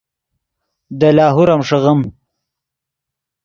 دے 0.99 1.09
لاہور 1.15 1.49
ام 1.53 1.61
ݰیغیم 1.67 2.01